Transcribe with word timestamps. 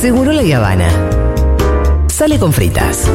Seguro 0.00 0.30
la 0.30 0.56
Habana. 0.56 0.88
Sale 2.06 2.38
con 2.38 2.52
fritas. 2.52 3.10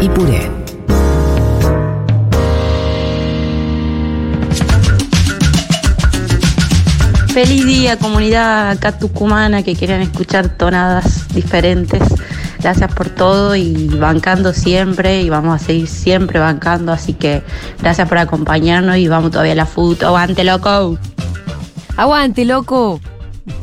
Y 0.00 0.08
puré. 0.08 0.50
Feliz 7.32 7.64
día, 7.64 7.96
comunidad 7.98 8.70
acá 8.70 8.98
tucumana 8.98 9.62
que 9.62 9.76
quieran 9.76 10.00
escuchar 10.02 10.48
tonadas 10.48 11.28
diferentes. 11.32 12.02
Gracias 12.58 12.92
por 12.94 13.10
todo 13.10 13.54
y 13.54 13.86
bancando 13.86 14.52
siempre 14.52 15.22
y 15.22 15.30
vamos 15.30 15.62
a 15.62 15.64
seguir 15.64 15.86
siempre 15.86 16.40
bancando. 16.40 16.90
Así 16.90 17.12
que 17.12 17.44
gracias 17.80 18.08
por 18.08 18.18
acompañarnos 18.18 18.96
y 18.96 19.06
vamos 19.06 19.30
todavía 19.30 19.52
a 19.52 19.56
la 19.56 19.66
foto. 19.66 20.08
¡Aguante, 20.08 20.42
loco! 20.42 20.98
Aguante, 21.96 22.44
loco. 22.44 23.00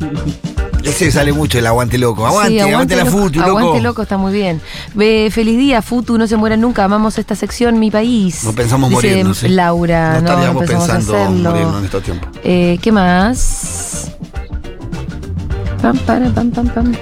Ese 0.84 1.10
sale 1.10 1.32
mucho 1.32 1.58
el 1.58 1.66
aguante 1.66 1.96
loco. 1.98 2.26
Aguante, 2.26 2.50
Sí, 2.52 2.58
aguante, 2.60 2.96
la 2.96 3.04
loco. 3.04 3.16
futu, 3.18 3.38
loco. 3.40 3.58
Aguante 3.58 3.80
loco, 3.82 4.02
está 4.02 4.16
muy 4.18 4.32
bien. 4.32 4.60
Ve, 4.94 5.28
feliz 5.32 5.56
día, 5.58 5.80
Futu, 5.82 6.18
no 6.18 6.26
se 6.26 6.36
mueran 6.36 6.60
nunca. 6.60 6.84
Amamos 6.84 7.18
esta 7.18 7.34
sección, 7.34 7.78
mi 7.78 7.90
país. 7.90 8.44
No 8.44 8.52
pensamos 8.52 8.90
Dice 8.90 9.08
morirnos. 9.08 9.38
sí. 9.38 9.48
Laura, 9.48 10.14
no 10.14 10.20
no, 10.22 10.28
estaríamos 10.28 10.62
empezamos 10.62 10.88
a 10.90 10.94
pensando 10.94 11.16
hacerlo. 11.22 11.50
morirnos 11.50 11.78
en 11.78 11.84
estos 11.84 12.02
tiempos. 12.02 12.28
Eh, 12.44 12.78
¿Qué 12.82 12.92
más? 12.92 14.10
Pam, 15.80 15.98
para, 16.06 16.28
pam, 16.30 16.50
pam, 16.50 16.68
pam. 16.68 16.92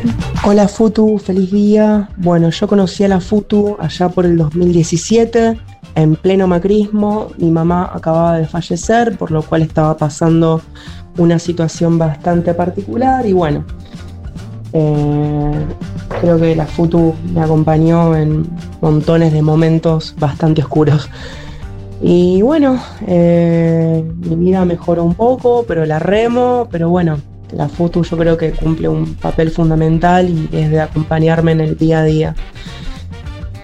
Hola 0.44 0.66
Futu, 0.68 1.18
feliz 1.18 1.50
día. 1.50 2.08
Bueno, 2.16 2.48
yo 2.50 2.66
conocí 2.66 3.04
a 3.04 3.08
la 3.08 3.20
Futu 3.20 3.76
allá 3.78 4.08
por 4.08 4.24
el 4.24 4.38
2017, 4.38 5.60
en 5.96 6.16
pleno 6.16 6.46
macrismo. 6.46 7.28
Mi 7.36 7.50
mamá 7.50 7.90
acababa 7.94 8.38
de 8.38 8.46
fallecer, 8.46 9.18
por 9.18 9.30
lo 9.32 9.42
cual 9.42 9.62
estaba 9.62 9.96
pasando 9.98 10.62
una 11.20 11.38
situación 11.38 11.98
bastante 11.98 12.54
particular 12.54 13.26
y 13.26 13.32
bueno, 13.32 13.64
eh, 14.72 15.52
creo 16.20 16.38
que 16.40 16.56
la 16.56 16.66
Futu 16.66 17.14
me 17.34 17.42
acompañó 17.42 18.16
en 18.16 18.46
montones 18.80 19.32
de 19.32 19.42
momentos 19.42 20.14
bastante 20.18 20.62
oscuros. 20.62 21.08
Y 22.02 22.40
bueno, 22.40 22.82
eh, 23.06 24.02
mi 24.16 24.36
vida 24.36 24.64
mejoró 24.64 25.04
un 25.04 25.14
poco, 25.14 25.66
pero 25.68 25.84
la 25.84 25.98
remo, 25.98 26.66
pero 26.70 26.88
bueno, 26.88 27.18
la 27.52 27.68
FUTU 27.68 28.04
yo 28.04 28.16
creo 28.16 28.38
que 28.38 28.52
cumple 28.52 28.88
un 28.88 29.14
papel 29.16 29.50
fundamental 29.50 30.30
y 30.30 30.48
es 30.52 30.70
de 30.70 30.80
acompañarme 30.80 31.52
en 31.52 31.60
el 31.60 31.76
día 31.76 32.00
a 32.00 32.04
día. 32.04 32.34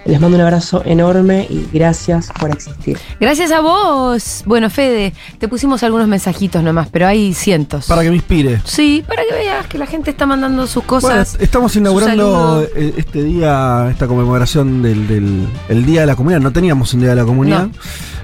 Les 0.07 0.21
mando 0.21 0.37
un 0.37 0.41
abrazo 0.43 0.81
enorme 0.85 1.45
y 1.49 1.67
gracias 1.73 2.29
por 2.39 2.49
existir. 2.51 2.97
Gracias 3.19 3.51
a 3.51 3.59
vos. 3.59 4.41
Bueno, 4.45 4.69
Fede, 4.69 5.13
te 5.37 5.49
pusimos 5.49 5.83
algunos 5.83 6.07
mensajitos 6.07 6.63
nomás, 6.63 6.87
pero 6.89 7.07
hay 7.07 7.33
cientos. 7.33 7.87
Para 7.87 8.03
que 8.03 8.09
me 8.09 8.15
inspire. 8.15 8.61
Sí, 8.63 9.03
para 9.05 9.23
que 9.23 9.33
veas 9.35 9.67
que 9.67 9.77
la 9.77 9.85
gente 9.85 10.09
está 10.11 10.25
mandando 10.25 10.65
sus 10.65 10.85
Bueno, 10.87 11.01
cosas. 11.01 11.37
estamos 11.41 11.75
inaugurando 11.75 12.65
eh, 12.75 12.93
este 12.95 13.21
día, 13.21 13.89
esta 13.91 14.07
conmemoración 14.07 14.81
del, 14.81 15.07
del- 15.07 15.47
el 15.67 15.85
Día 15.85 16.01
de 16.01 16.07
la 16.07 16.15
Comunidad. 16.15 16.39
No 16.39 16.51
teníamos 16.53 16.93
un 16.93 17.01
Día 17.01 17.09
de 17.09 17.15
la 17.17 17.25
Comunidad. 17.25 17.67
No. 17.67 17.71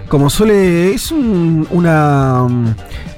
Como 0.08 0.30
suele, 0.30 0.94
es 0.94 1.12
un- 1.12 1.68
una, 1.70 2.48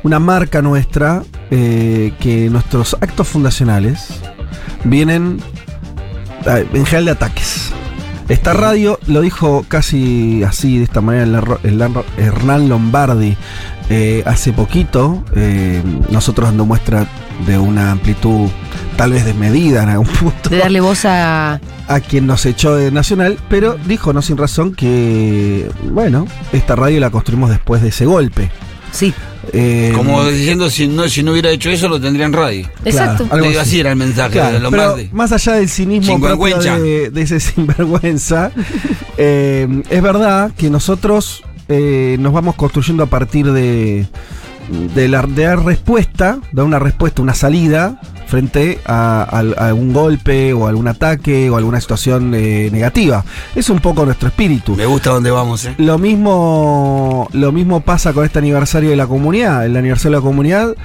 una 0.02 0.20
marca 0.20 0.64
nuestra 0.64 1.22
eh, 1.52 2.14
que 2.20 2.50
nuestros 2.50 2.96
actos 3.00 3.28
fundacionales 3.28 4.08
vienen 4.86 5.40
eh, 6.48 6.66
en 6.74 6.86
general 6.86 7.06
de 7.06 7.12
ataques. 7.12 7.72
Esta 8.28 8.54
radio 8.54 9.00
lo 9.06 9.22
dijo 9.22 9.66
casi 9.68 10.44
así, 10.44 10.80
de 10.80 10.86
esta 10.86 11.00
manera, 11.00 11.60
el 11.64 11.82
Hernán 12.18 12.70
Lombardi 12.70 13.38
eh, 13.90 14.24
hace 14.26 14.52
poquito, 14.52 15.24
eh, 15.36 15.84
nosotros 16.10 16.50
dando 16.50 16.66
muestra 16.66 17.08
de 17.46 17.60
una 17.60 17.92
amplitud 17.92 18.50
tal 18.98 19.12
vez 19.12 19.26
desmedida 19.26 19.84
en 19.84 19.90
algún 19.90 20.08
punto 20.20 20.50
De 20.50 20.58
darle 20.58 20.82
voz 20.82 21.06
a. 21.06 21.60
a 21.88 22.00
quien 22.00 22.26
nos 22.26 22.46
echó 22.48 22.76
de 22.76 22.92
Nacional, 22.92 23.38
pero 23.48 23.78
dijo 23.86 24.12
no 24.12 24.24
sin 24.24 24.38
razón 24.38 24.74
que, 24.74 25.70
bueno, 25.92 26.26
esta 26.52 26.76
radio 26.76 27.00
la 27.00 27.12
construimos 27.12 27.52
después 27.52 27.84
de 27.84 27.90
ese 27.90 28.06
golpe. 28.06 28.50
Sí, 28.92 29.14
Eh, 29.54 29.92
Como 29.96 30.24
diciendo, 30.26 30.70
si 30.70 30.88
no, 30.88 31.08
si 31.10 31.24
no 31.24 31.32
hubiera 31.32 31.50
hecho 31.52 31.70
eso, 31.70 31.88
lo 31.88 32.00
tendría 32.00 32.26
en 32.26 32.34
radio. 32.34 32.70
exacto. 32.84 33.28
algo 33.30 33.48
Digo, 33.48 33.60
así. 33.60 33.70
así 33.70 33.80
era 33.80 33.92
el 33.92 33.96
mensaje 33.98 34.32
Claro, 34.34 34.60
de 34.60 34.70
pero 34.70 34.84
Lombardi. 34.86 35.10
más 35.14 35.32
allá 35.32 35.54
del 35.54 35.70
cinismo 35.70 36.20
propio 36.20 36.60
Sinvergüenza. 36.62 36.80
de, 36.80 37.10
de 37.12 37.22
ese 37.22 37.40
sinvergüenza, 37.40 38.52
eh, 39.18 39.68
es 39.90 40.02
verdad 40.02 40.52
que 40.58 40.70
nosotros 40.70 41.44
eh, 41.70 42.18
nos 42.20 42.34
vamos 42.34 42.56
construyendo 42.56 43.04
a 43.04 43.08
partir 43.08 43.52
de, 43.52 44.06
de, 44.70 45.08
la, 45.08 45.22
de 45.24 45.56
respuesta, 45.56 46.40
dar 46.52 46.66
una 46.66 46.80
respuesta, 46.80 47.22
una 47.22 47.34
salida 47.34 48.00
frente 48.28 48.80
a, 48.86 49.22
al- 49.24 49.56
a 49.58 49.68
algún 49.68 49.94
golpe 49.94 50.52
o 50.54 50.68
algún 50.68 50.88
ataque 50.88 51.50
o 51.50 51.58
alguna 51.58 51.80
situación 51.80 52.34
eh, 52.34 52.70
negativa. 52.72 53.24
Es 53.56 53.70
un 53.70 53.80
poco 53.80 54.04
nuestro 54.06 54.28
espíritu. 54.30 54.76
Me 54.76 54.86
gusta 54.86 55.12
dónde 55.12 55.30
vamos, 55.32 55.66
¿eh? 55.66 55.76
Lo 55.78 55.98
mismo, 56.00 57.30
lo 57.34 57.52
mismo 57.52 57.82
pasa 57.82 58.14
con 58.14 58.26
este 58.26 58.40
aniversario 58.40 58.90
de 58.90 58.96
la 58.96 59.08
comunidad. 59.08 59.66
El 59.66 59.78
aniversario 59.78 60.18
de 60.18 60.22
la 60.24 60.28
comunidad, 60.28 60.76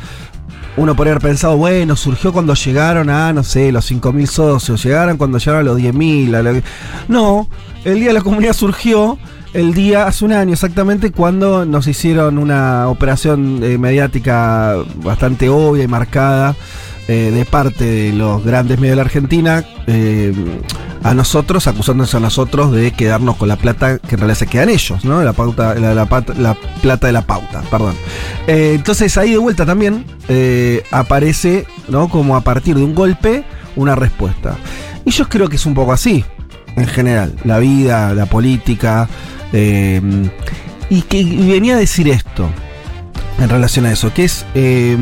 uno 0.76 0.94
podría 0.94 1.12
haber 1.14 1.22
pensado, 1.22 1.56
bueno, 1.56 1.96
surgió 1.96 2.32
cuando 2.32 2.54
llegaron 2.54 3.08
a, 3.10 3.32
no 3.32 3.42
sé, 3.42 3.72
los 3.72 3.90
5.000 3.90 4.26
socios, 4.26 4.82
llegaron 4.84 5.16
cuando 5.16 5.38
llegaron 5.38 5.60
a 5.60 5.64
los 5.64 5.78
10.000. 5.78 6.34
a 6.36 6.42
lo- 6.42 6.62
No, 7.08 7.48
el 7.84 7.96
Día 8.00 8.08
de 8.08 8.14
la 8.14 8.20
Comunidad 8.22 8.52
surgió 8.52 9.18
el 9.52 9.74
día, 9.74 10.06
hace 10.06 10.24
un 10.24 10.32
año 10.32 10.52
exactamente, 10.52 11.12
cuando 11.12 11.64
nos 11.64 11.86
hicieron 11.86 12.38
una 12.38 12.88
operación 12.88 13.60
eh, 13.62 13.78
mediática 13.78 14.76
bastante 15.02 15.48
obvia 15.48 15.84
y 15.84 15.88
marcada 15.88 16.54
eh, 17.08 17.32
de 17.32 17.44
parte 17.44 17.84
de 17.84 18.12
los 18.12 18.44
grandes 18.44 18.78
medios 18.78 18.92
de 18.92 18.96
la 18.96 19.02
Argentina 19.02 19.64
eh, 19.88 20.32
a 21.02 21.12
nosotros, 21.12 21.66
acusándonos 21.66 22.14
a 22.14 22.20
nosotros 22.20 22.70
de 22.70 22.92
quedarnos 22.92 23.34
con 23.34 23.48
la 23.48 23.56
plata 23.56 23.98
que 23.98 24.14
en 24.14 24.18
realidad 24.20 24.38
se 24.38 24.46
quedan 24.46 24.68
ellos, 24.68 25.04
¿no? 25.04 25.20
La, 25.24 25.32
pauta, 25.32 25.74
la, 25.74 25.92
la 25.92 26.06
la 26.38 26.56
plata 26.80 27.08
de 27.08 27.12
la 27.12 27.22
pauta, 27.22 27.62
perdón. 27.68 27.96
Eh, 28.46 28.74
entonces 28.76 29.18
ahí 29.18 29.32
de 29.32 29.38
vuelta 29.38 29.66
también 29.66 30.04
aparece, 30.92 31.66
¿no? 31.88 32.08
Como 32.08 32.36
a 32.36 32.42
partir 32.42 32.76
de 32.76 32.84
un 32.84 32.94
golpe, 32.94 33.42
una 33.74 33.96
respuesta. 33.96 34.56
Y 35.04 35.10
yo 35.10 35.28
creo 35.28 35.48
que 35.48 35.56
es 35.56 35.66
un 35.66 35.74
poco 35.74 35.92
así, 35.92 36.24
en 36.76 36.86
general, 36.86 37.34
la 37.42 37.58
vida, 37.58 38.14
la 38.14 38.26
política. 38.26 39.08
Eh, 39.52 40.00
y 40.88 41.02
que 41.02 41.24
venía 41.24 41.74
a 41.76 41.78
decir 41.78 42.08
esto 42.08 42.48
en 43.38 43.48
relación 43.48 43.86
a 43.86 43.92
eso, 43.92 44.12
que 44.12 44.24
es... 44.24 44.44
eh, 44.54 44.96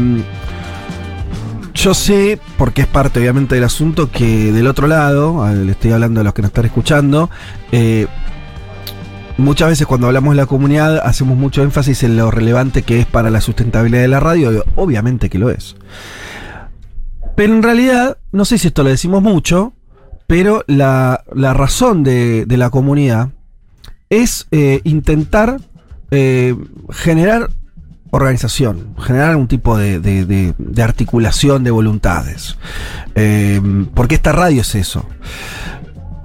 yo 1.74 1.94
sé, 1.94 2.40
porque 2.56 2.80
es 2.82 2.88
parte 2.88 3.20
obviamente 3.20 3.54
del 3.54 3.62
asunto, 3.62 4.10
que 4.10 4.50
del 4.50 4.66
otro 4.66 4.88
lado, 4.88 5.46
le 5.52 5.70
estoy 5.70 5.92
hablando 5.92 6.20
a 6.20 6.24
los 6.24 6.34
que 6.34 6.42
nos 6.42 6.48
están 6.48 6.64
escuchando, 6.64 7.30
eh, 7.70 8.08
muchas 9.36 9.68
veces 9.68 9.86
cuando 9.86 10.08
hablamos 10.08 10.32
de 10.32 10.38
la 10.38 10.46
comunidad 10.46 10.98
hacemos 10.98 11.38
mucho 11.38 11.62
énfasis 11.62 12.02
en 12.02 12.16
lo 12.16 12.32
relevante 12.32 12.82
que 12.82 12.98
es 12.98 13.06
para 13.06 13.30
la 13.30 13.40
sustentabilidad 13.40 14.02
de 14.02 14.08
la 14.08 14.18
radio, 14.18 14.64
obviamente 14.74 15.30
que 15.30 15.38
lo 15.38 15.50
es. 15.50 15.76
Pero 17.36 17.54
en 17.54 17.62
realidad, 17.62 18.18
no 18.32 18.44
sé 18.44 18.58
si 18.58 18.66
esto 18.66 18.82
lo 18.82 18.90
decimos 18.90 19.22
mucho, 19.22 19.72
pero 20.26 20.64
la, 20.66 21.22
la 21.32 21.54
razón 21.54 22.02
de, 22.02 22.44
de 22.44 22.56
la 22.56 22.70
comunidad 22.70 23.28
es 24.10 24.46
eh, 24.50 24.80
intentar 24.84 25.60
eh, 26.10 26.54
generar 26.90 27.50
organización, 28.10 28.94
generar 28.98 29.36
un 29.36 29.48
tipo 29.48 29.76
de, 29.76 30.54
articulación 30.82 31.62
de 31.64 31.70
voluntades. 31.70 32.56
Eh, 33.14 33.60
porque 33.94 34.14
esta 34.14 34.32
radio 34.32 34.62
es 34.62 34.74
eso. 34.74 35.04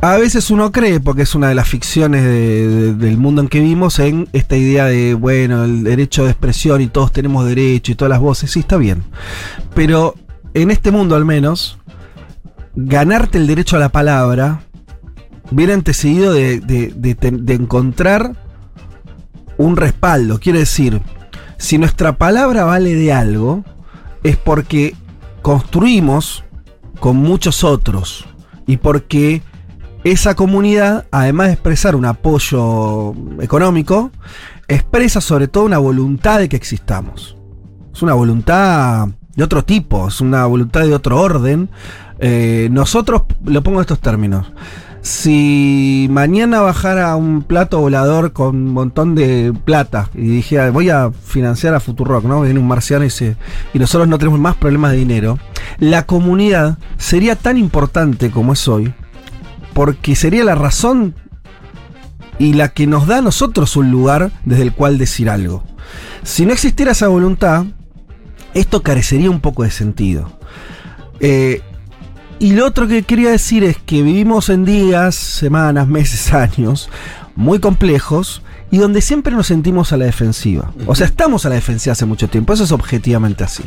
A 0.01 0.17
veces 0.17 0.49
uno 0.51 0.71
cree, 0.71 0.99
porque 0.99 1.21
es 1.21 1.33
una 1.35 1.47
de 1.49 1.55
las 1.55 1.67
ficciones 1.67 2.23
de- 2.23 2.67
de- 2.67 2.93
del 2.93 3.17
mundo 3.17 3.41
en 3.41 3.47
que 3.47 3.59
vivimos, 3.61 3.99
en 3.99 4.27
esta 4.33 4.55
idea 4.57 4.85
de, 4.85 5.13
bueno, 5.13 5.63
el 5.63 5.83
derecho 5.83 6.25
de 6.25 6.31
expresión 6.31 6.81
y 6.81 6.87
todos 6.87 7.11
tenemos 7.13 7.45
derecho 7.45 7.91
y 7.91 7.95
todas 7.95 8.09
las 8.09 8.19
voces, 8.19 8.51
sí, 8.51 8.59
está 8.61 8.75
bien. 8.77 9.03
Pero 9.73 10.15
en 10.53 10.71
este 10.71 10.91
mundo 10.91 11.15
al 11.15 11.23
menos, 11.25 11.77
ganarte 12.75 13.37
el 13.37 13.47
derecho 13.47 13.77
a 13.77 13.79
la 13.79 13.89
palabra 13.89 14.63
viene 15.55 15.73
antecedido 15.73 16.33
de, 16.33 16.59
de- 16.59 16.93
de 16.93 17.53
encontrar 17.53 18.35
un 19.57 19.77
respaldo. 19.77 20.39
Quiere 20.39 20.59
decir, 20.59 21.01
si 21.57 21.77
nuestra 21.77 22.17
palabra 22.17 22.65
vale 22.65 22.95
de 22.95 23.13
algo, 23.13 23.63
es 24.23 24.37
porque 24.37 24.95
construimos 25.41 26.43
con 26.99 27.17
muchos 27.17 27.63
otros 27.63 28.25
y 28.65 28.77
porque 28.77 29.41
esa 30.03 30.35
comunidad, 30.35 31.05
además 31.11 31.47
de 31.47 31.53
expresar 31.53 31.95
un 31.95 32.05
apoyo 32.05 33.13
económico, 33.41 34.11
expresa 34.67 35.21
sobre 35.21 35.47
todo 35.47 35.65
una 35.65 35.77
voluntad 35.77 36.39
de 36.39 36.49
que 36.49 36.55
existamos. 36.55 37.37
Es 37.93 38.01
una 38.01 38.13
voluntad 38.13 39.07
de 39.35 39.43
otro 39.43 39.63
tipo, 39.63 40.07
es 40.07 40.19
una 40.21 40.45
voluntad 40.45 40.81
de 40.81 40.93
otro 40.93 41.19
orden. 41.19 41.69
Eh, 42.19 42.67
nosotros, 42.71 43.23
lo 43.45 43.61
pongo 43.63 43.79
en 43.79 43.81
estos 43.81 43.99
términos, 43.99 44.51
si 45.03 46.07
mañana 46.09 46.61
bajara 46.61 47.13
un 47.17 47.43
plato 47.43 47.81
volador 47.81 48.31
con 48.31 48.55
un 48.55 48.73
montón 48.73 49.15
de 49.15 49.53
plata 49.65 50.09
y 50.15 50.21
dijera 50.21 50.71
voy 50.71 50.89
a 50.89 51.11
financiar 51.11 51.75
a 51.75 51.81
Futurock, 51.81 52.23
¿no? 52.23 52.41
Viene 52.41 52.59
un 52.59 52.67
marciano 52.69 53.03
y, 53.05 53.09
nosotros 53.77 54.07
no 54.07 54.17
tenemos 54.17 54.39
más 54.39 54.55
problemas 54.55 54.91
de 54.91 54.97
dinero, 54.97 55.37
la 55.77 56.05
comunidad 56.05 56.77
sería 56.97 57.35
tan 57.35 57.57
importante 57.57 58.31
como 58.31 58.53
es 58.53 58.65
hoy, 58.69 58.93
porque 59.73 60.15
sería 60.15 60.45
la 60.45 60.55
razón 60.55 61.15
y 62.39 62.53
la 62.53 62.69
que 62.69 62.87
nos 62.87 63.05
da 63.05 63.17
a 63.17 63.21
nosotros 63.21 63.75
un 63.75 63.91
lugar 63.91 64.31
desde 64.45 64.63
el 64.63 64.73
cual 64.73 64.97
decir 64.97 65.29
algo. 65.29 65.65
Si 66.23 66.45
no 66.45 66.53
existiera 66.53 66.93
esa 66.93 67.09
voluntad, 67.09 67.65
esto 68.53 68.81
carecería 68.83 69.29
un 69.29 69.41
poco 69.41 69.63
de 69.63 69.71
sentido. 69.71 70.39
Eh, 71.19 71.61
y 72.43 72.51
lo 72.51 72.65
otro 72.65 72.89
que 72.89 73.03
quería 73.03 73.31
decir 73.31 73.63
es 73.63 73.77
que 73.77 74.01
vivimos 74.01 74.49
en 74.49 74.65
días, 74.65 75.15
semanas, 75.15 75.87
meses, 75.87 76.33
años 76.33 76.89
muy 77.37 77.59
complejos 77.59 78.41
y 78.69 78.79
donde 78.79 78.99
siempre 78.99 79.33
nos 79.33 79.47
sentimos 79.47 79.93
a 79.93 79.97
la 79.97 80.03
defensiva. 80.03 80.73
O 80.85 80.93
sea, 80.93 81.07
estamos 81.07 81.45
a 81.45 81.49
la 81.49 81.55
defensiva 81.55 81.93
hace 81.93 82.05
mucho 82.05 82.27
tiempo, 82.27 82.51
eso 82.51 82.65
es 82.65 82.73
objetivamente 82.73 83.45
así. 83.45 83.63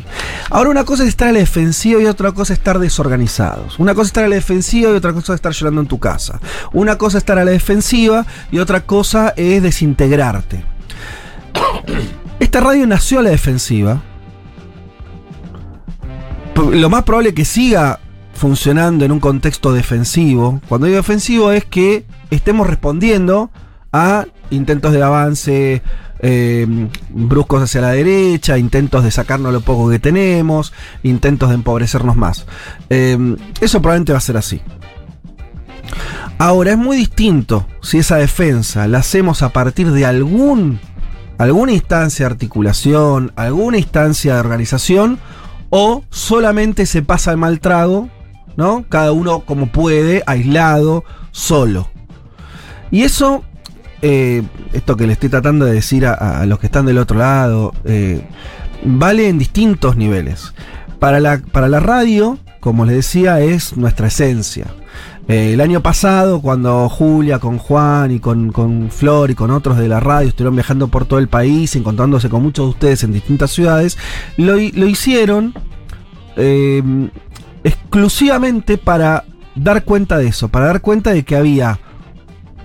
Ahora 0.51 0.69
una 0.69 0.83
cosa 0.83 1.01
es 1.01 1.09
estar 1.09 1.27
a 1.27 1.31
la 1.31 1.39
defensiva 1.39 1.99
y 1.99 2.05
otra 2.05 2.33
cosa 2.33 2.53
es 2.53 2.59
estar 2.59 2.77
desorganizados. 2.77 3.79
Una 3.79 3.95
cosa 3.95 4.03
es 4.03 4.09
estar 4.09 4.25
a 4.25 4.27
la 4.27 4.35
defensiva 4.35 4.91
y 4.91 4.93
otra 4.93 5.11
cosa 5.11 5.33
es 5.33 5.37
estar 5.37 5.53
llorando 5.53 5.81
en 5.81 5.87
tu 5.87 5.97
casa. 5.97 6.39
Una 6.71 6.99
cosa 6.99 7.17
es 7.17 7.23
estar 7.23 7.39
a 7.39 7.45
la 7.45 7.51
defensiva 7.51 8.27
y 8.51 8.59
otra 8.59 8.81
cosa 8.81 9.33
es 9.35 9.63
desintegrarte. 9.63 10.63
Esta 12.39 12.59
radio 12.59 12.85
nació 12.85 13.21
a 13.21 13.23
la 13.23 13.31
defensiva. 13.31 14.03
Lo 16.71 16.89
más 16.91 17.01
probable 17.01 17.29
es 17.29 17.35
que 17.35 17.45
siga 17.45 18.01
funcionando 18.37 19.03
en 19.03 19.11
un 19.11 19.19
contexto 19.19 19.73
defensivo. 19.73 20.61
Cuando 20.69 20.87
digo 20.87 20.97
defensivo 20.97 21.51
es 21.51 21.65
que 21.65 22.05
estemos 22.29 22.67
respondiendo 22.67 23.49
a 23.91 24.25
intentos 24.49 24.93
de 24.93 25.03
avance 25.03 25.81
eh, 26.19 26.87
bruscos 27.09 27.63
hacia 27.63 27.81
la 27.81 27.91
derecha, 27.91 28.57
intentos 28.57 29.03
de 29.03 29.11
sacarnos 29.11 29.51
lo 29.51 29.61
poco 29.61 29.89
que 29.89 29.99
tenemos, 29.99 30.73
intentos 31.03 31.49
de 31.49 31.55
empobrecernos 31.55 32.15
más. 32.15 32.45
Eh, 32.89 33.35
eso 33.59 33.81
probablemente 33.81 34.13
va 34.13 34.19
a 34.19 34.21
ser 34.21 34.37
así. 34.37 34.61
Ahora 36.37 36.71
es 36.71 36.77
muy 36.77 36.97
distinto 36.97 37.65
si 37.81 37.97
esa 37.97 38.17
defensa 38.17 38.87
la 38.87 38.99
hacemos 38.99 39.41
a 39.41 39.49
partir 39.49 39.91
de 39.91 40.05
algún 40.05 40.79
alguna 41.37 41.71
instancia 41.71 42.25
de 42.25 42.33
articulación, 42.33 43.31
alguna 43.35 43.77
instancia 43.77 44.33
de 44.33 44.39
organización, 44.39 45.19
o 45.69 46.03
solamente 46.09 46.85
se 46.85 47.01
pasa 47.01 47.31
el 47.31 47.37
mal 47.37 47.59
trago, 47.59 48.09
¿no? 48.57 48.85
Cada 48.89 49.13
uno 49.13 49.41
como 49.41 49.67
puede, 49.67 50.23
aislado, 50.25 51.05
solo. 51.31 51.87
Y 52.91 53.03
eso, 53.03 53.43
eh, 54.01 54.43
esto 54.73 54.97
que 54.97 55.07
le 55.07 55.13
estoy 55.13 55.29
tratando 55.29 55.65
de 55.65 55.73
decir 55.73 56.05
a, 56.05 56.45
los 56.45 56.59
que 56.59 56.65
están 56.65 56.85
del 56.85 56.97
otro 56.97 57.17
lado, 57.17 57.73
eh, 57.85 58.27
vale 58.83 59.29
en 59.29 59.37
distintos 59.37 59.95
niveles. 59.95 60.53
Para 60.99 61.19
la, 61.19 61.37
para 61.51 61.69
la 61.69 61.79
radio, 61.79 62.39
como 62.59 62.85
les 62.85 62.95
decía, 62.95 63.39
es 63.39 63.77
nuestra 63.77 64.07
esencia. 64.07 64.65
Eh, 65.27 65.53
el 65.53 65.61
año 65.61 65.81
pasado, 65.81 66.41
cuando 66.41 66.87
Julia 66.89 67.37
con 67.37 67.59
Juan 67.59 68.11
y 68.11 68.19
con, 68.19 68.51
con 68.51 68.89
Flor 68.89 69.29
y 69.29 69.35
con 69.35 69.51
otros 69.51 69.77
de 69.77 69.89
la 69.89 69.99
radio 69.99 70.29
estuvieron 70.29 70.55
viajando 70.55 70.87
por 70.87 71.05
todo 71.05 71.19
el 71.19 71.27
país, 71.27 71.75
encontrándose 71.75 72.29
con 72.29 72.41
muchos 72.41 72.65
de 72.65 72.69
ustedes 72.69 73.03
en 73.03 73.11
distintas 73.11 73.51
ciudades, 73.51 73.97
lo, 74.37 74.53
lo 74.55 74.87
hicieron 74.87 75.53
exclusivamente 77.67 78.77
para 78.77 79.25
dar 79.55 79.83
cuenta 79.83 80.17
de 80.17 80.27
eso, 80.27 80.49
para 80.49 80.67
dar 80.67 80.81
cuenta 80.81 81.11
de 81.11 81.23
que 81.23 81.35
había, 81.35 81.79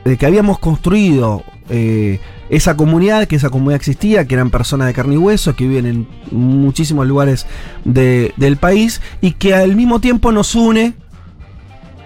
de 0.05 0.17
que 0.17 0.27
habíamos 0.27 0.59
construido 0.59 1.43
eh, 1.69 2.21
esa 2.51 2.77
comunidad, 2.77 3.27
que 3.27 3.37
esa 3.37 3.51
comunidad 3.51 3.77
existía, 3.77 4.27
que 4.27 4.35
eran 4.35 4.51
personas 4.51 4.87
de 4.87 4.93
carne 4.95 5.15
y 5.15 5.19
hueso, 5.19 5.57
que 5.57 5.67
viven 5.67 5.87
en 5.87 6.07
muchísimos 6.31 7.07
lugares 7.07 7.47
de- 7.85 8.33
del 8.37 8.57
país 8.59 9.01
y 9.21 9.33
que 9.33 9.55
al 9.55 9.75
mismo 9.75 10.01
tiempo 10.01 10.33
nos 10.33 10.55
une 10.55 10.95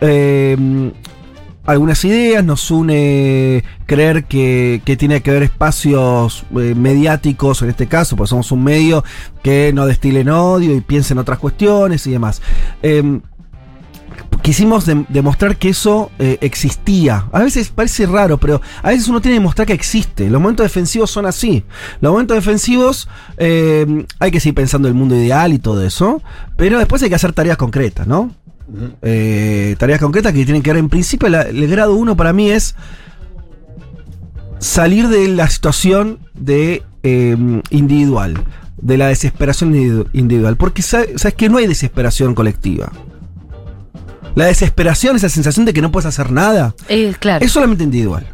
eh, 0.00 0.92
algunas 1.66 2.04
ideas, 2.04 2.44
nos 2.44 2.70
une 2.70 3.64
creer 3.86 4.24
que, 4.24 4.80
que 4.84 4.96
tiene 4.96 5.20
que 5.22 5.30
haber 5.30 5.42
espacios 5.44 6.44
eh, 6.56 6.74
mediáticos, 6.76 7.62
en 7.62 7.70
este 7.70 7.86
caso, 7.86 8.16
porque 8.16 8.30
somos 8.30 8.52
un 8.52 8.64
medio 8.64 9.04
que 9.42 9.72
no 9.74 9.86
destilen 9.86 10.28
odio 10.28 10.74
y 10.74 10.80
piensen 10.80 11.18
otras 11.18 11.38
cuestiones 11.38 12.06
y 12.06 12.12
demás. 12.12 12.40
Eh, 12.82 13.20
quisimos 14.42 14.86
dem- 14.86 15.06
demostrar 15.08 15.56
que 15.56 15.70
eso 15.70 16.10
eh, 16.18 16.38
existía. 16.40 17.26
A 17.32 17.40
veces 17.42 17.68
parece 17.70 18.06
raro, 18.06 18.38
pero 18.38 18.60
a 18.82 18.90
veces 18.90 19.08
uno 19.08 19.20
tiene 19.20 19.36
que 19.36 19.40
demostrar 19.40 19.66
que 19.66 19.72
existe. 19.72 20.30
Los 20.30 20.40
momentos 20.40 20.64
defensivos 20.64 21.10
son 21.10 21.26
así. 21.26 21.64
Los 22.00 22.12
momentos 22.12 22.36
defensivos 22.36 23.08
eh, 23.38 24.06
hay 24.20 24.30
que 24.30 24.40
seguir 24.40 24.54
pensando 24.54 24.88
en 24.88 24.94
el 24.94 24.98
mundo 24.98 25.16
ideal 25.16 25.52
y 25.52 25.58
todo 25.58 25.84
eso, 25.84 26.22
pero 26.56 26.78
después 26.78 27.02
hay 27.02 27.08
que 27.08 27.16
hacer 27.16 27.32
tareas 27.32 27.56
concretas, 27.56 28.06
¿no? 28.06 28.30
Eh, 29.02 29.76
tareas 29.78 30.00
concretas 30.00 30.32
que 30.32 30.44
tienen 30.44 30.62
que 30.62 30.70
ver 30.72 30.78
en 30.80 30.88
principio, 30.88 31.28
la- 31.28 31.42
el 31.42 31.66
grado 31.68 31.94
uno 31.94 32.16
para 32.16 32.32
mí 32.32 32.50
es 32.50 32.74
salir 34.58 35.08
de 35.08 35.28
la 35.28 35.48
situación 35.48 36.18
de 36.34 36.82
eh, 37.02 37.36
individual, 37.70 38.34
de 38.78 38.98
la 38.98 39.06
desesperación 39.08 39.72
individu- 39.74 40.08
individual, 40.12 40.56
porque 40.56 40.82
sa- 40.82 41.04
sabes 41.16 41.34
que 41.34 41.48
no 41.48 41.58
hay 41.58 41.66
desesperación 41.68 42.34
colectiva. 42.34 42.90
La 44.34 44.46
desesperación, 44.46 45.14
esa 45.16 45.28
sensación 45.28 45.64
de 45.66 45.72
que 45.72 45.80
no 45.82 45.92
puedes 45.92 46.06
hacer 46.06 46.30
nada, 46.32 46.74
Eh, 46.88 47.14
claro. 47.18 47.44
es 47.44 47.52
solamente 47.52 47.84
individual. 47.84 48.26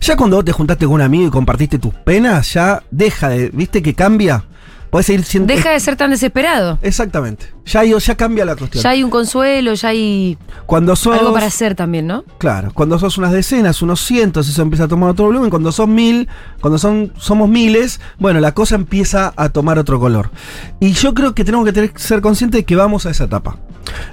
Ya 0.00 0.16
cuando 0.16 0.36
vos 0.36 0.44
te 0.44 0.52
juntaste 0.52 0.84
con 0.86 0.96
un 0.96 1.00
amigo 1.00 1.28
y 1.28 1.30
compartiste 1.30 1.78
tus 1.78 1.94
penas, 1.94 2.52
ya 2.54 2.82
deja 2.90 3.28
de, 3.28 3.50
¿viste 3.50 3.82
que 3.82 3.94
cambia? 3.94 4.44
Podés 4.92 5.06
seguir 5.06 5.24
siendo... 5.24 5.54
Deja 5.54 5.70
de 5.70 5.80
ser 5.80 5.96
tan 5.96 6.10
desesperado. 6.10 6.78
Exactamente. 6.82 7.46
Ya, 7.64 7.80
hay- 7.80 7.94
ya 7.98 8.14
cambia 8.14 8.44
la 8.44 8.56
cuestión. 8.56 8.84
Ya 8.84 8.90
hay 8.90 9.02
un 9.02 9.08
consuelo, 9.08 9.72
ya 9.72 9.88
hay 9.88 10.36
cuando 10.66 10.94
sos... 10.96 11.18
algo 11.18 11.32
para 11.32 11.46
hacer 11.46 11.74
también, 11.74 12.06
¿no? 12.06 12.24
Claro, 12.36 12.72
cuando 12.74 12.98
sos 12.98 13.16
unas 13.16 13.32
decenas, 13.32 13.80
unos 13.80 14.04
cientos, 14.04 14.50
eso 14.50 14.60
empieza 14.60 14.84
a 14.84 14.88
tomar 14.88 15.08
otro 15.08 15.24
volumen. 15.24 15.48
Cuando 15.48 15.72
sos 15.72 15.88
mil, 15.88 16.28
cuando 16.60 16.76
son, 16.76 17.14
somos 17.16 17.48
miles, 17.48 18.00
bueno, 18.18 18.38
la 18.40 18.52
cosa 18.52 18.74
empieza 18.74 19.32
a 19.34 19.48
tomar 19.48 19.78
otro 19.78 19.98
color. 19.98 20.30
Y 20.78 20.92
yo 20.92 21.14
creo 21.14 21.34
que 21.34 21.42
tenemos 21.42 21.64
que 21.64 21.72
tener- 21.72 21.92
ser 21.96 22.20
conscientes 22.20 22.58
de 22.58 22.64
que 22.66 22.76
vamos 22.76 23.06
a 23.06 23.12
esa 23.12 23.24
etapa. 23.24 23.56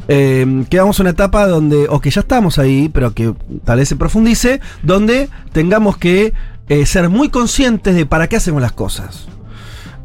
Eh, 0.08 0.64
que 0.70 0.80
vamos 0.80 0.98
a 0.98 1.04
una 1.04 1.10
etapa 1.10 1.46
donde, 1.46 1.88
o 1.90 2.00
que 2.00 2.10
ya 2.10 2.22
estamos 2.22 2.58
ahí, 2.58 2.88
pero 2.88 3.14
que 3.14 3.34
tal 3.66 3.80
vez 3.80 3.90
se 3.90 3.98
profundice, 3.98 4.62
donde 4.82 5.28
tengamos 5.52 5.98
que 5.98 6.32
eh, 6.70 6.86
ser 6.86 7.10
muy 7.10 7.28
conscientes 7.28 7.96
de 7.96 8.06
para 8.06 8.28
qué 8.30 8.38
hacemos 8.38 8.62
las 8.62 8.72
cosas. 8.72 9.28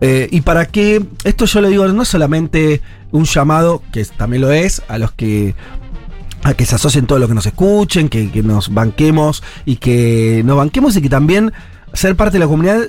Eh, 0.01 0.29
y 0.31 0.41
para 0.43 0.67
qué, 0.67 1.05
esto 1.25 1.47
yo 1.47 1.61
le 1.61 1.69
digo, 1.69 1.87
no 1.89 2.05
solamente 2.05 2.83
un 3.13 3.25
llamado, 3.25 3.83
que 3.93 4.05
también 4.05 4.43
lo 4.43 4.53
es, 4.53 4.83
a 4.89 4.99
los 4.99 5.13
que 5.13 5.55
a 6.43 6.53
que 6.53 6.67
se 6.67 6.75
asocien 6.75 7.07
todo 7.07 7.19
lo 7.19 7.27
que 7.27 7.35
nos 7.35 7.47
escuchen, 7.47 8.11
que, 8.11 8.31
que 8.31 8.43
nos 8.43 8.73
banquemos 8.73 9.43
y 9.65 9.77
que 9.77 10.43
nos 10.45 10.59
banquemos 10.59 10.95
y 10.95 11.01
que 11.01 11.09
también 11.09 11.53
ser 11.95 12.17
parte 12.17 12.35
de 12.35 12.41
la 12.41 12.47
comunidad 12.47 12.83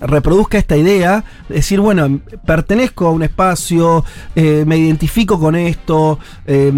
reproduzca 0.00 0.58
esta 0.58 0.76
idea, 0.76 1.24
de 1.48 1.56
decir, 1.56 1.80
bueno, 1.80 2.20
pertenezco 2.44 3.06
a 3.06 3.10
un 3.12 3.22
espacio, 3.22 4.04
eh, 4.34 4.64
me 4.66 4.76
identifico 4.78 5.38
con 5.38 5.54
esto, 5.54 6.18
eh, 6.46 6.72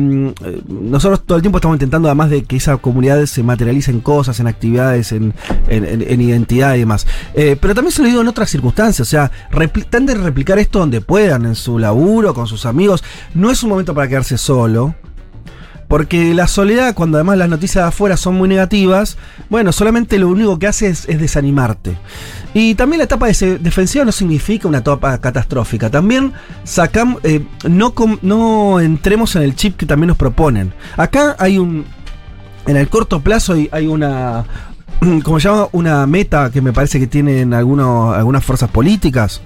nosotros 0.68 1.24
todo 1.24 1.36
el 1.36 1.42
tiempo 1.42 1.58
estamos 1.58 1.76
intentando 1.76 2.08
además 2.08 2.30
de 2.30 2.44
que 2.44 2.56
esa 2.56 2.76
comunidad 2.76 3.24
se 3.26 3.42
materialice 3.42 3.90
en 3.90 4.00
cosas, 4.00 4.40
en 4.40 4.46
actividades, 4.46 5.12
en, 5.12 5.34
en- 5.68 5.84
en- 5.84 6.02
en 6.02 6.20
identidad 6.20 6.74
y 6.74 6.80
demás. 6.80 7.06
Eh, 7.34 7.56
pero 7.60 7.74
también 7.74 7.92
se 7.92 8.02
lo 8.02 8.08
digo 8.08 8.20
en 8.20 8.28
otras 8.28 8.50
circunstancias, 8.50 9.06
o 9.06 9.10
sea, 9.10 9.30
traten 9.50 10.06
replicar 10.22 10.58
esto 10.58 10.78
donde 10.78 11.00
puedan, 11.00 11.46
en 11.46 11.54
su 11.54 11.78
laburo, 11.78 12.34
con 12.34 12.46
sus 12.46 12.66
amigos, 12.66 13.02
no 13.34 13.50
es 13.50 13.62
un 13.62 13.70
momento 13.70 13.94
para 13.94 14.08
quedarse 14.08 14.38
solo. 14.38 14.94
Porque 15.88 16.34
la 16.34 16.46
soledad, 16.46 16.94
cuando 16.94 17.16
además 17.16 17.38
las 17.38 17.48
noticias 17.48 17.82
de 17.82 17.88
afuera 17.88 18.16
son 18.16 18.34
muy 18.34 18.48
negativas, 18.48 19.16
bueno, 19.48 19.72
solamente 19.72 20.18
lo 20.18 20.28
único 20.28 20.58
que 20.58 20.66
hace 20.66 20.88
es, 20.88 21.08
es 21.08 21.18
desanimarte. 21.18 21.96
Y 22.54 22.74
también 22.74 22.98
la 22.98 23.04
etapa 23.04 23.26
defensiva 23.26 24.04
no 24.04 24.12
significa 24.12 24.68
una 24.68 24.78
etapa 24.78 25.18
catastrófica. 25.18 25.90
También 25.90 26.32
sacamos, 26.64 27.20
eh, 27.24 27.44
no, 27.68 28.80
entremos 28.80 29.36
en 29.36 29.42
el 29.42 29.54
chip 29.54 29.76
que 29.76 29.86
también 29.86 30.08
nos 30.08 30.16
proponen. 30.16 30.72
Acá 30.96 31.36
hay 31.38 31.58
un, 31.58 31.84
en 32.66 32.76
el 32.76 32.88
corto 32.88 33.20
plazo 33.20 33.52
hay, 33.52 33.68
hay 33.70 33.86
una, 33.86 34.44
como 35.24 35.40
se 35.40 35.48
llama, 35.48 35.68
una 35.72 36.06
meta 36.06 36.50
que 36.50 36.60
me 36.60 36.72
parece 36.72 36.98
que 36.98 37.06
tienen 37.06 37.54
algunas 37.54 38.44
fuerzas 38.44 38.70
políticas. 38.70 39.42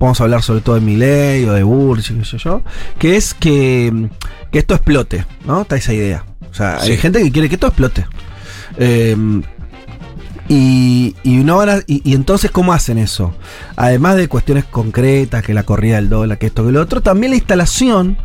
Vamos 0.00 0.20
a 0.20 0.24
hablar 0.24 0.42
sobre 0.42 0.60
todo 0.60 0.76
de 0.76 0.80
Milley 0.80 1.44
o 1.44 1.52
de 1.52 1.62
Burch, 1.64 2.16
qué 2.16 2.24
sé 2.24 2.38
yo, 2.38 2.62
que 2.98 3.16
es 3.16 3.34
que, 3.34 4.08
que 4.52 4.58
esto 4.60 4.74
explote, 4.74 5.24
¿no? 5.44 5.62
Está 5.62 5.76
esa 5.76 5.92
idea. 5.92 6.24
O 6.50 6.54
sea, 6.54 6.78
hay 6.80 6.96
gente 6.96 7.22
que 7.22 7.32
quiere 7.32 7.48
que 7.48 7.56
esto 7.56 7.66
explote. 7.66 8.06
Eh, 8.76 9.16
y, 10.48 11.14
y, 11.24 11.36
no 11.38 11.58
van 11.58 11.68
a- 11.68 11.78
y, 11.86 12.00
y 12.10 12.14
entonces, 12.14 12.50
¿cómo 12.50 12.72
hacen 12.72 12.96
eso? 12.96 13.34
Además 13.76 14.16
de 14.16 14.28
cuestiones 14.28 14.64
concretas, 14.64 15.42
que 15.44 15.52
la 15.52 15.64
corrida 15.64 15.96
del 15.96 16.08
dólar, 16.08 16.38
que 16.38 16.46
esto, 16.46 16.64
que 16.64 16.72
lo 16.72 16.80
otro, 16.80 17.02
también 17.02 17.30
la 17.32 17.36
instalación 17.36 18.16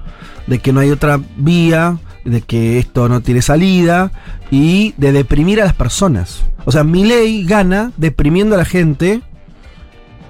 de 0.48 0.60
que 0.60 0.72
no 0.72 0.80
hay 0.80 0.92
otra 0.92 1.20
vía, 1.38 1.98
de 2.24 2.42
que 2.42 2.80
esto 2.80 3.10
no 3.10 3.22
tiene 3.22 3.42
salida 3.42 4.12
y 4.51 4.94
de 4.98 5.12
deprimir 5.12 5.60
a 5.62 5.65
las 5.65 5.74
personas. 5.74 6.44
O 6.65 6.72
sea, 6.72 6.84
mi 6.86 7.03
ley 7.03 7.44
gana 7.46 7.92
deprimiendo 7.98 8.56
a 8.56 8.58
la 8.58 8.65
gente, 8.65 9.22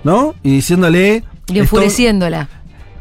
¿no? 0.04 0.34
Y 0.42 0.52
diciéndole... 0.56 1.24
Y 1.48 1.60
enfureciéndola. 1.60 2.50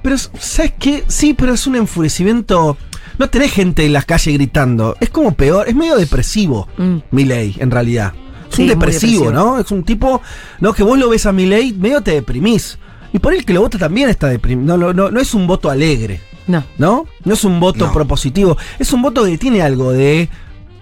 Pero, 0.02 0.16
¿sabes 0.18 0.72
qué? 0.78 1.04
Sí, 1.08 1.34
pero 1.34 1.54
es 1.54 1.66
un 1.66 1.76
enfurecimiento. 1.76 2.76
No 3.18 3.28
tenés 3.30 3.52
gente 3.52 3.84
en 3.86 3.92
las 3.92 4.04
calles 4.04 4.34
gritando. 4.34 4.96
Es 5.00 5.10
como 5.10 5.32
peor, 5.34 5.68
es 5.68 5.74
medio 5.74 5.96
depresivo, 5.96 6.66
Mm. 6.76 6.96
Milei, 7.12 7.54
en 7.58 7.70
realidad. 7.70 8.12
Es 8.48 8.56
Sí, 8.56 8.62
un 8.62 8.68
depresivo, 8.68 9.24
depresivo. 9.26 9.32
¿no? 9.32 9.58
Es 9.58 9.70
un 9.70 9.84
tipo, 9.84 10.20
¿no? 10.60 10.72
Que 10.72 10.82
vos 10.82 10.98
lo 10.98 11.08
ves 11.08 11.26
a 11.26 11.32
Milei, 11.32 11.72
medio 11.72 12.00
te 12.02 12.10
deprimís. 12.12 12.78
Y 13.12 13.18
por 13.18 13.32
el 13.34 13.44
que 13.44 13.52
lo 13.52 13.60
vota 13.60 13.78
también 13.78 14.08
está 14.08 14.28
deprimido. 14.28 14.76
No, 14.76 14.86
no, 14.86 14.92
no, 14.94 15.10
no 15.10 15.20
es 15.20 15.34
un 15.34 15.46
voto 15.46 15.70
alegre, 15.70 16.20
No. 16.48 16.64
¿no? 16.78 17.06
No 17.24 17.34
es 17.34 17.44
un 17.44 17.60
voto 17.60 17.86
No. 17.86 17.92
propositivo. 17.92 18.56
Es 18.78 18.92
un 18.92 19.02
voto 19.02 19.24
que 19.24 19.38
tiene 19.38 19.62
algo 19.62 19.92
de. 19.92 20.28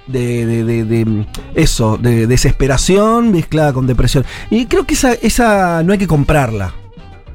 De, 0.06 0.44
de- 0.46 0.64
de- 0.64 0.84
de- 0.84 1.26
eso, 1.54 1.96
de 1.96 2.26
desesperación 2.26 3.30
mezclada 3.30 3.72
con 3.72 3.86
depresión. 3.86 4.24
Y 4.50 4.66
creo 4.66 4.84
que 4.84 4.94
esa, 4.94 5.12
esa 5.12 5.82
no 5.84 5.92
hay 5.92 5.98
que 5.98 6.08
comprarla. 6.08 6.74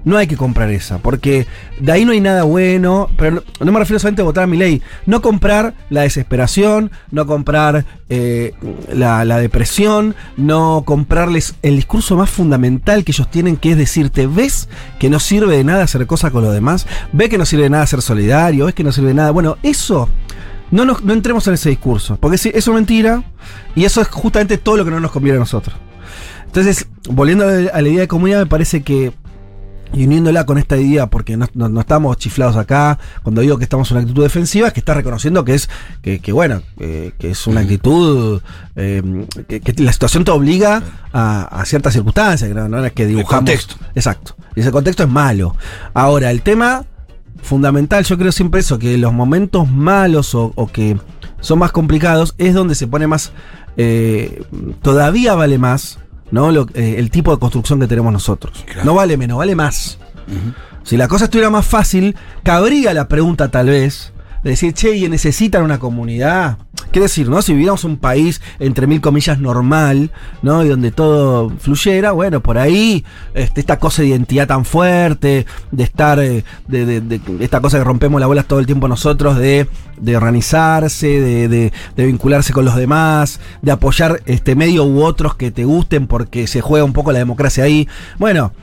No 0.06 0.18
hay 0.18 0.28
que 0.28 0.38
comprar 0.38 0.70
esa, 0.70 1.00
porque 1.00 1.48
de 1.80 1.92
ahí 1.92 2.06
no 2.06 2.12
hay 2.12 2.22
nada 2.22 2.44
bueno, 2.44 3.10
pero 3.18 3.44
no, 3.60 3.72
me 3.72 3.80
refiero 3.80 4.00
solamente 4.00 4.22
a 4.22 4.26
votar 4.26 4.44
a 4.44 4.48
mi 4.48 4.56
ley, 4.56 4.82
no 5.08 5.22
comprar 5.22 5.74
la 5.90 6.02
desesperación, 6.04 6.92
no 7.10 7.26
comprar 7.26 7.86
eh, 8.10 8.54
la, 8.94 9.26
depresión, 9.40 10.14
no 10.38 10.84
comprarles 10.86 11.56
el 11.64 11.76
discurso 11.76 12.16
más 12.16 12.30
fundamental 12.30 13.04
que 13.04 13.14
ellos 13.14 13.30
tienen, 13.32 13.58
que 13.58 13.72
es 13.72 13.78
decirte, 13.78 14.28
ves 14.28 14.70
que 15.00 15.10
no 15.10 15.20
sirve 15.20 15.58
de 15.58 15.64
nada 15.64 15.84
hacer 15.84 16.06
cosas 16.06 16.32
con 16.32 16.44
los 16.44 16.54
demás, 16.54 16.86
ves 17.12 17.30
que 17.30 17.40
no 17.40 17.46
sirve 17.46 17.64
de 17.64 17.72
nada 17.72 17.88
ser 17.88 18.02
solidario, 18.04 18.66
ves 18.66 18.76
que 18.76 18.84
no 18.84 18.92
sirve 18.92 19.08
de 19.10 19.16
nada, 19.16 19.32
bueno, 19.32 19.58
eso... 19.64 20.08
No, 20.72 20.84
nos- 20.84 21.04
no 21.04 21.14
entremos 21.14 21.48
en 21.48 21.54
ese 21.54 21.70
discurso, 21.70 22.18
porque 22.20 22.40
sí, 22.40 22.52
eso 22.54 22.72
es 22.72 22.76
mentira 22.76 23.24
y 23.76 23.86
eso 23.86 24.02
es 24.02 24.08
justamente 24.08 24.58
todo 24.58 24.78
lo 24.78 24.84
que 24.86 24.90
no 24.92 25.00
nos 25.00 25.12
conviene 25.12 25.38
a 25.38 25.40
nosotros. 25.40 25.76
Entonces, 26.46 26.88
volviendo 27.08 27.46
a 27.48 27.82
la 27.82 27.88
idea 27.88 28.02
de 28.02 28.08
comunidad, 28.08 28.40
me 28.40 28.46
parece 28.48 28.82
que 28.82 29.14
y 29.94 30.06
uniéndola 30.06 30.46
con 30.46 30.58
esta 30.58 30.78
idea, 30.78 31.08
porque 31.08 31.38
no, 31.38 31.48
no- 31.54 31.70
no 31.70 31.80
estamos 31.80 32.18
chiflados 32.18 32.56
acá, 32.58 32.98
cuando 33.24 33.42
digo 33.42 33.58
que 33.58 33.64
estamos 33.64 33.90
en 33.92 33.98
una 33.98 34.02
actitud 34.04 34.24
defensiva, 34.24 34.68
es 34.68 34.74
que 34.74 34.80
está 34.82 34.94
reconociendo 34.94 35.46
que 35.46 35.54
es, 35.56 35.70
que, 36.02 36.20
que 36.20 36.32
bueno, 36.32 36.62
eh, 36.80 37.12
que 37.18 37.32
es 37.32 37.48
una 37.48 37.62
actitud, 37.62 38.42
eh, 38.76 39.02
que, 39.48 39.62
que 39.62 39.84
la 39.84 39.94
situación 39.94 40.24
te 40.26 40.32
obliga 40.32 40.82
a, 41.14 41.44
a 41.44 41.66
ciertas 41.66 41.94
circunstancias, 41.94 42.48
que 42.50 42.54
no, 42.56 42.68
no 42.68 42.84
es 42.86 42.92
que 42.94 43.06
dibujamos. 43.06 43.36
contexto. 43.40 43.76
Exacto. 43.96 44.36
Y 44.56 44.62
ese 44.62 44.72
contexto 44.72 45.04
es 45.04 45.10
malo. 45.10 45.56
Ahora, 45.94 46.32
el 46.32 46.42
tema 46.42 46.84
fundamental, 47.42 48.04
yo 48.04 48.18
creo 48.18 48.32
siempre 48.32 48.62
eso, 48.62 48.80
que 48.80 48.98
los 48.98 49.14
momentos 49.14 49.70
malos 49.70 50.34
o, 50.36 50.52
o 50.56 50.68
que 50.68 50.98
son 51.42 51.60
más 51.60 51.72
complicados 51.72 52.34
es 52.38 52.54
donde 52.54 52.74
se 52.76 52.88
pone 52.88 53.06
más, 53.08 53.32
eh, 53.78 54.44
todavía 54.82 55.36
vale 55.36 55.58
más, 55.58 56.00
¿no? 56.32 56.52
Lo- 56.52 56.68
eh, 56.74 56.96
el 56.98 57.10
tipo 57.12 57.32
de 57.32 57.40
construcción 57.40 57.80
que 57.80 57.88
tenemos 57.88 58.12
nosotros. 58.14 58.64
Claro. 58.66 58.84
No 58.86 58.94
vale 58.96 59.18
menos, 59.18 59.38
vale 59.38 59.56
más. 59.56 59.98
Si 60.84 60.98
la 60.98 61.08
cosa 61.08 61.26
estuviera 61.26 61.50
más 61.50 61.66
fácil, 61.66 62.16
cabría 62.44 62.94
la 62.94 63.08
pregunta 63.08 63.50
tal 63.50 63.68
vez 63.68 64.12
de 64.44 64.52
decir, 64.52 64.74
che, 64.74 64.96
¿y 64.96 65.10
necesitan 65.10 65.64
una 65.64 65.80
comunidad? 65.80 66.58
¿Qué 66.96 67.02
decir, 67.02 67.28
no? 67.28 67.42
Si 67.42 67.52
viviéramos 67.52 67.84
un 67.84 67.98
país, 67.98 68.42
entre 68.58 68.88
mil 68.88 69.02
comillas, 69.02 69.38
normal, 69.38 70.12
¿no? 70.42 70.64
Y 70.64 70.70
donde 70.70 70.92
todo 70.94 71.50
fluyera, 71.60 72.14
bueno, 72.14 72.40
por 72.40 72.58
ahí, 72.58 73.04
este, 73.34 73.60
esta 73.60 73.80
cosa 73.80 74.02
de 74.02 74.08
identidad 74.08 74.48
tan 74.48 74.64
fuerte, 74.64 75.46
de 75.72 75.84
estar, 75.84 76.20
eh, 76.22 76.46
de, 76.70 76.86
de- 76.86 77.02
de- 77.02 77.20
esta 77.42 77.60
cosa 77.60 77.80
que 77.80 77.84
rompemos 77.84 78.22
las 78.22 78.28
bolas 78.30 78.46
todo 78.46 78.60
el 78.60 78.66
tiempo 78.66 78.88
nosotros, 78.88 79.36
de, 79.38 79.68
de 79.98 80.16
organizarse, 80.16 81.06
de 81.20 81.72
vincularse 81.98 82.54
con 82.54 82.64
los 82.64 82.78
demás, 82.78 83.42
de 83.62 83.74
apoyar 83.74 84.22
este 84.26 84.56
medio 84.56 84.86
u 84.86 85.04
otros 85.04 85.36
que 85.36 85.52
te 85.52 85.66
gusten 85.66 86.08
porque 86.08 86.48
se 86.48 86.62
juega 86.62 86.86
un 86.86 86.94
poco 86.94 87.12
la 87.12 87.20
democracia 87.20 87.66
ahí. 87.66 87.90
Bueno, 88.20 88.54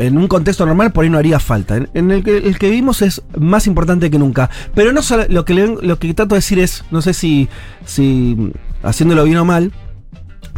en 0.00 0.18
un 0.18 0.28
contexto 0.28 0.66
normal 0.66 0.92
por 0.92 1.04
ahí 1.04 1.10
no 1.10 1.18
haría 1.18 1.38
falta. 1.38 1.76
En, 1.94 2.10
el, 2.10 2.24
que, 2.24 2.38
el 2.38 2.58
que 2.58 2.70
vivimos 2.70 3.02
es 3.02 3.22
más 3.38 3.66
importante 3.66 4.10
que 4.10 4.18
nunca. 4.18 4.50
Pero 4.74 4.92
no 4.92 5.02
solo, 5.02 5.24
lo 5.28 5.44
que, 5.44 5.54
lo 5.54 5.98
que 5.98 6.14
trato 6.14 6.34
de 6.34 6.38
decir 6.38 6.58
es, 6.58 6.84
no 6.90 7.02
sé 7.02 7.14
si, 7.14 7.48
si 7.84 8.52
haciéndolo 8.82 9.24
bien 9.24 9.38
o 9.38 9.44
mal, 9.44 9.72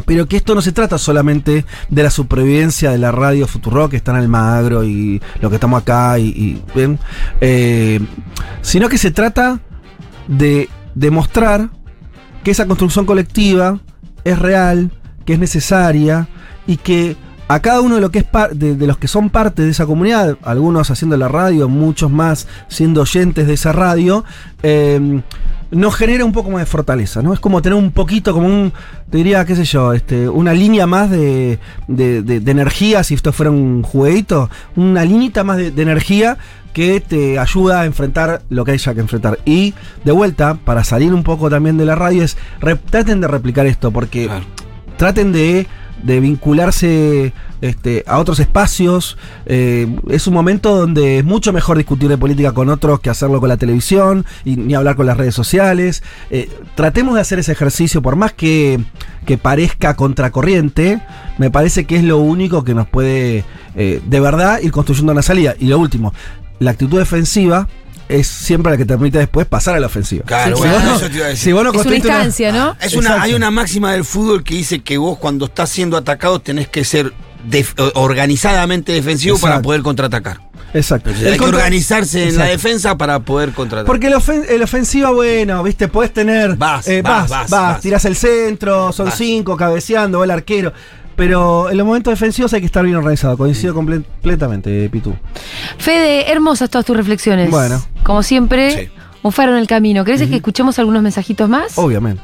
pero 0.05 0.27
que 0.27 0.37
esto 0.37 0.55
no 0.55 0.61
se 0.61 0.71
trata 0.71 0.97
solamente 0.97 1.65
de 1.89 2.03
la 2.03 2.09
supervivencia 2.09 2.91
de 2.91 2.97
la 2.97 3.11
radio 3.11 3.47
Futuro 3.47 3.89
que 3.89 3.97
está 3.97 4.11
en 4.11 4.17
Almagro 4.17 4.83
y 4.83 5.21
lo 5.39 5.49
que 5.49 5.55
estamos 5.55 5.81
acá 5.81 6.19
y. 6.19 6.61
Eh, 7.41 7.99
sino 8.61 8.89
que 8.89 8.97
se 8.97 9.11
trata 9.11 9.59
de 10.27 10.69
demostrar 10.95 11.69
que 12.43 12.51
esa 12.51 12.65
construcción 12.65 13.05
colectiva 13.05 13.79
es 14.23 14.39
real, 14.39 14.91
que 15.25 15.33
es 15.33 15.39
necesaria 15.39 16.27
y 16.67 16.77
que 16.77 17.15
a 17.47 17.59
cada 17.59 17.81
uno 17.81 17.95
de, 17.95 18.01
lo 18.01 18.09
que 18.11 18.19
es 18.19 18.25
de, 18.53 18.75
de 18.75 18.87
los 18.87 18.97
que 18.97 19.07
son 19.07 19.29
parte 19.29 19.61
de 19.63 19.69
esa 19.71 19.85
comunidad, 19.85 20.37
algunos 20.43 20.89
haciendo 20.89 21.17
la 21.17 21.27
radio, 21.27 21.67
muchos 21.69 22.09
más 22.11 22.47
siendo 22.67 23.01
oyentes 23.01 23.47
de 23.47 23.53
esa 23.53 23.71
radio, 23.73 24.23
eh, 24.63 25.21
nos 25.71 25.95
genera 25.95 26.23
un 26.23 26.31
poco 26.31 26.51
más 26.51 26.59
de 26.61 26.65
fortaleza, 26.67 27.21
¿no? 27.23 27.33
Es 27.33 27.39
como 27.39 27.61
tener 27.61 27.77
un 27.77 27.91
poquito, 27.91 28.31
como 28.33 28.45
un, 28.47 28.71
te 29.09 29.17
diría, 29.17 29.43
qué 29.45 29.55
sé 29.55 29.65
yo, 29.65 29.93
este, 29.93 30.29
una 30.29 30.53
línea 30.53 30.85
más 30.85 31.09
de, 31.09 31.59
de- 31.87 32.21
de- 32.21 32.51
energía, 32.51 33.03
si 33.03 33.15
esto 33.15 33.33
fuera 33.33 33.49
un 33.51 33.81
jueguito, 33.81 34.49
una 34.75 35.03
linita 35.03 35.43
más 35.43 35.57
de, 35.57 35.71
de 35.71 35.81
energía 35.81 36.37
que 36.73 36.99
te 37.01 37.37
ayuda 37.39 37.81
a 37.81 37.85
enfrentar 37.85 38.41
lo 38.49 38.65
que 38.65 38.71
haya 38.71 38.93
que 38.93 38.99
enfrentar. 38.99 39.39
Y 39.45 39.73
de 40.05 40.11
vuelta, 40.11 40.55
para 40.63 40.83
salir 40.83 41.13
un 41.13 41.23
poco 41.23 41.49
también 41.49 41.77
de 41.77 41.85
la 41.85 41.95
radio, 41.95 42.23
es 42.23 42.37
re- 42.61 42.75
traten 42.75 43.19
de 43.21 43.27
replicar 43.27 43.65
esto, 43.65 43.91
porque 43.91 44.25
Claro. 44.27 44.45
traten 44.97 45.31
de, 45.31 45.65
de 46.01 46.19
vincularse 46.19 47.33
este, 47.61 48.03
a 48.07 48.19
otros 48.19 48.39
espacios. 48.39 49.17
Eh, 49.45 49.87
es 50.09 50.27
un 50.27 50.33
momento 50.33 50.75
donde 50.75 51.19
es 51.19 51.25
mucho 51.25 51.53
mejor 51.53 51.77
discutir 51.77 52.09
de 52.09 52.17
política 52.17 52.51
con 52.51 52.69
otros 52.69 52.99
que 52.99 53.09
hacerlo 53.09 53.39
con 53.39 53.49
la 53.49 53.57
televisión 53.57 54.25
y 54.43 54.57
ni 54.57 54.73
hablar 54.73 54.95
con 54.95 55.05
las 55.05 55.17
redes 55.17 55.35
sociales. 55.35 56.03
Eh, 56.29 56.49
tratemos 56.75 57.15
de 57.15 57.21
hacer 57.21 57.39
ese 57.39 57.51
ejercicio, 57.51 58.01
por 58.01 58.15
más 58.15 58.33
que, 58.33 58.83
que 59.25 59.37
parezca 59.37 59.95
contracorriente, 59.95 61.01
me 61.37 61.51
parece 61.51 61.85
que 61.85 61.95
es 61.95 62.03
lo 62.03 62.17
único 62.17 62.63
que 62.63 62.73
nos 62.73 62.87
puede 62.87 63.45
eh, 63.75 64.01
de 64.05 64.19
verdad 64.19 64.59
ir 64.61 64.71
construyendo 64.71 65.11
una 65.11 65.21
salida. 65.21 65.55
Y 65.59 65.67
lo 65.67 65.79
último, 65.79 66.13
la 66.59 66.71
actitud 66.71 66.99
defensiva 66.99 67.67
es 68.09 68.27
siempre 68.27 68.71
la 68.71 68.77
que 68.77 68.85
te 68.85 68.93
permite 68.93 69.17
después 69.17 69.47
pasar 69.47 69.75
a 69.75 69.79
la 69.79 69.87
ofensiva. 69.87 70.25
Claro, 70.25 70.55
Sí, 70.55 70.61
bueno, 70.63 70.75
claro. 70.79 70.95
eso 70.97 71.09
te 71.09 71.15
iba 71.17 71.25
a 71.25 71.29
decir. 71.29 71.43
Si 71.43 71.51
vos 71.51 71.63
no 71.63 71.71
Es 71.73 71.85
una 71.85 71.95
instancia, 71.95 72.51
¿no? 72.51 72.75
Es 72.81 72.93
una, 72.93 73.01
Exacto. 73.09 73.23
hay 73.23 73.33
una 73.33 73.51
máxima 73.51 73.93
del 73.93 74.03
fútbol 74.05 74.43
que 74.43 74.55
dice 74.55 74.81
que 74.81 74.97
vos 74.97 75.17
cuando 75.17 75.45
estás 75.45 75.69
siendo 75.69 75.97
atacado 75.97 76.39
tenés 76.41 76.67
que 76.67 76.83
ser 76.83 77.13
def- 77.49 77.73
organizadamente 77.95 78.91
defensivo 78.91 79.37
para 79.39 79.61
poder 79.61 79.81
contraatacar. 79.81 80.41
Exacto. 80.73 81.11
hay 81.11 81.23
El 81.27 81.37
que 81.37 81.45
organizarse 81.45 82.29
en 82.29 82.37
la 82.37 82.45
defensa 82.45 82.97
para 82.97 83.19
poder 83.19 83.51
contraatacar. 83.51 83.85
Porque 83.85 84.07
el, 84.07 84.13
ofen- 84.15 84.45
el 84.49 84.61
ofensiva, 84.63 85.11
bueno, 85.11 85.61
viste, 85.61 85.87
podés 85.87 86.11
tener. 86.11 86.55
Vas, 86.55 86.87
eh, 86.87 87.01
vas, 87.03 87.21
vas, 87.21 87.29
vas, 87.29 87.49
vas, 87.51 87.73
vas. 87.73 87.81
tirás 87.81 88.05
el 88.05 88.15
centro, 88.15 88.91
son 88.91 89.05
Vas. 89.07 89.17
cinco, 89.17 89.55
cabeceando, 89.55 90.17
va 90.19 90.25
el 90.25 90.31
arquero. 90.31 90.73
Pero 91.15 91.69
en 91.69 91.77
los 91.77 91.85
momentos 91.85 92.11
defensivos 92.11 92.51
hay 92.53 92.59
que 92.61 92.65
estar 92.65 92.83
bien 92.83 92.95
organizado. 92.97 93.37
Coincido 93.37 93.73
comple- 93.75 94.03
completamente, 94.03 94.89
Pitu. 94.89 95.13
Fede, 95.77 96.31
hermosas 96.31 96.69
todas 96.69 96.85
tus 96.85 96.97
reflexiones. 96.97 97.49
Bueno. 97.51 97.81
Como 98.03 98.23
siempre, 98.23 98.71
Sí. 98.85 98.89
un 99.21 99.31
faro 99.31 99.51
en 99.53 99.59
el 99.59 99.67
camino. 99.67 100.03
¿Querés 100.03 100.27
que 100.27 100.35
escuchemos 100.35 100.79
algunos 100.79 101.03
mensajitos 101.03 101.47
más? 101.47 101.77
Obviamente. 101.77 102.23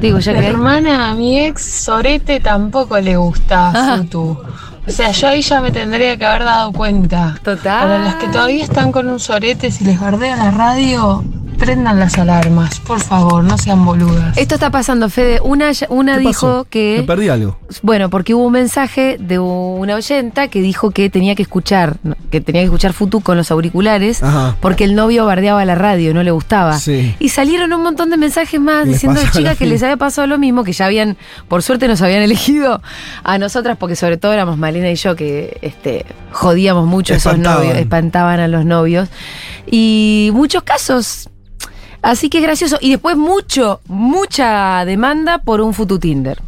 Digo, 0.00 0.18
ya 0.18 0.34
que. 0.34 0.46
Hermana, 0.46 1.10
a 1.10 1.14
mi 1.14 1.38
ex 1.40 1.62
Sorete 1.62 2.40
tampoco 2.40 2.98
le 2.98 3.16
gusta 3.16 3.68
Ajá. 3.70 3.96
Futu. 3.98 4.38
O 4.86 4.90
sea, 4.90 5.10
yo 5.10 5.28
ahí 5.28 5.42
ya 5.42 5.60
me 5.60 5.70
tendría 5.72 6.16
que 6.16 6.24
haber 6.24 6.44
dado 6.44 6.70
cuenta. 6.72 7.38
Total. 7.42 7.80
Para 7.88 7.98
los 8.04 8.14
que 8.16 8.28
todavía 8.28 8.62
están 8.62 8.92
con 8.92 9.08
un 9.08 9.18
Sorete, 9.18 9.70
si 9.70 9.84
les 9.84 9.98
bardea 9.98 10.36
la 10.36 10.50
radio, 10.52 11.24
prendan 11.56 11.98
las 11.98 12.18
alarmas, 12.18 12.80
por 12.80 13.00
favor, 13.00 13.42
no 13.42 13.58
sean 13.58 13.84
boludas. 13.84 14.36
Esto 14.36 14.54
está 14.54 14.70
pasando, 14.70 15.08
Fede. 15.08 15.40
Una, 15.42 15.70
una 15.88 16.14
¿Qué 16.14 16.20
dijo 16.20 16.46
pasó? 16.46 16.58
Me 16.64 16.70
que. 16.70 17.04
perdí 17.06 17.28
algo. 17.28 17.58
Bueno, 17.82 18.10
porque 18.10 18.34
hubo 18.34 18.46
un 18.46 18.52
mensaje 18.52 19.16
de 19.18 19.38
una 19.38 19.94
oyenta 19.96 20.48
que 20.48 20.60
dijo 20.60 20.90
que 20.90 21.10
tenía 21.10 21.34
que 21.34 21.42
escuchar, 21.42 21.96
que 22.30 22.40
tenía 22.40 22.62
que 22.62 22.66
escuchar 22.66 22.92
Futu 22.92 23.20
con 23.20 23.36
los 23.36 23.50
auriculares, 23.50 24.22
Ajá. 24.22 24.56
porque 24.60 24.84
el 24.84 24.94
novio 24.94 25.26
bardeaba 25.26 25.64
la 25.64 25.74
radio, 25.74 26.14
no 26.14 26.22
le 26.22 26.30
gustaba. 26.30 26.78
Sí. 26.78 27.14
Y 27.18 27.30
salieron 27.30 27.72
un 27.72 27.82
montón 27.82 28.10
de 28.10 28.16
mensajes 28.16 28.60
más 28.60 28.84
Les 28.86 28.94
diciendo 28.94 29.20
lo 29.22 29.30
chicas 29.30 29.56
que 29.56 29.66
les 29.66 29.82
había 29.82 29.96
pasado 29.96 30.26
lo 30.26 30.38
mismo, 30.38 30.64
que 30.64 30.72
ya 30.72 30.86
habían, 30.86 31.16
por 31.48 31.62
suerte 31.62 31.88
nos 31.88 32.02
habían 32.02 32.22
elegido 32.22 32.82
a 33.24 33.38
nosotras, 33.38 33.76
porque 33.78 33.96
sobre 33.96 34.16
todo 34.16 34.32
éramos 34.32 34.58
Malena 34.58 34.90
y 34.90 34.96
yo 34.96 35.16
que 35.16 35.58
este, 35.62 36.06
jodíamos 36.32 36.86
mucho 36.86 37.14
a 37.14 37.16
esos 37.16 37.38
novios, 37.38 37.76
espantaban 37.76 38.40
a 38.40 38.48
los 38.48 38.64
novios. 38.64 39.08
Y 39.66 40.30
muchos 40.32 40.62
casos. 40.62 41.28
Así 42.06 42.30
que 42.30 42.38
es 42.38 42.44
gracioso. 42.44 42.78
Y 42.80 42.90
después 42.90 43.16
mucho, 43.16 43.80
mucha 43.88 44.84
demanda 44.84 45.38
por 45.38 45.60
un 45.60 45.74
Futu 45.74 45.98
Tinder. 45.98 46.40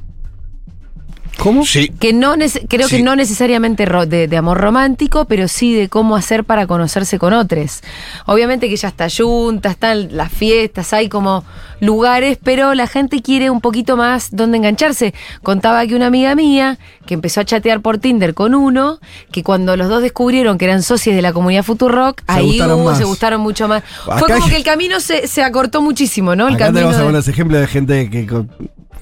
¿Cómo? 1.38 1.64
Sí. 1.64 1.88
Que 2.00 2.12
no 2.12 2.34
creo 2.68 2.88
que 2.88 3.02
no 3.02 3.14
necesariamente 3.14 3.86
de, 3.86 4.26
de 4.26 4.36
amor 4.36 4.58
romántico, 4.58 5.24
pero 5.26 5.46
sí 5.46 5.72
de 5.74 5.88
cómo 5.88 6.16
hacer 6.16 6.42
para 6.44 6.66
conocerse 6.66 7.18
con 7.18 7.32
otros. 7.32 7.80
Obviamente 8.26 8.68
que 8.68 8.76
ya 8.76 8.88
está 8.88 9.06
junta, 9.08 9.70
están 9.70 10.16
las 10.16 10.32
fiestas, 10.32 10.92
hay 10.92 11.08
como 11.08 11.44
lugares, 11.80 12.38
pero 12.42 12.74
la 12.74 12.88
gente 12.88 13.22
quiere 13.22 13.50
un 13.50 13.60
poquito 13.60 13.96
más 13.96 14.30
donde 14.32 14.58
engancharse. 14.58 15.14
Contaba 15.44 15.86
que 15.86 15.94
una 15.94 16.06
amiga 16.08 16.34
mía 16.34 16.76
que 17.06 17.14
empezó 17.14 17.40
a 17.40 17.44
chatear 17.44 17.80
por 17.82 17.98
Tinder 17.98 18.34
con 18.34 18.54
uno, 18.54 18.98
que 19.30 19.44
cuando 19.44 19.76
los 19.76 19.88
dos 19.88 20.02
descubrieron 20.02 20.58
que 20.58 20.64
eran 20.64 20.82
socios 20.82 21.14
de 21.14 21.22
la 21.22 21.32
comunidad 21.32 21.62
Futurock, 21.62 22.20
ahí 22.26 22.58
se 22.96 23.04
gustaron 23.04 23.40
mucho 23.40 23.68
más. 23.68 23.84
Acá 24.06 24.18
Fue 24.18 24.28
como 24.34 24.48
que 24.48 24.56
el 24.56 24.64
camino 24.64 24.98
se, 24.98 25.28
se 25.28 25.44
acortó 25.44 25.82
muchísimo, 25.82 26.34
¿no? 26.34 26.48
El 26.48 26.54
Acá 26.54 26.64
camino 26.66 26.78
tenemos 26.80 26.96
de- 26.96 27.02
algunos 27.02 27.28
ejemplos 27.28 27.60
de 27.60 27.66
gente 27.68 28.10
que, 28.10 28.26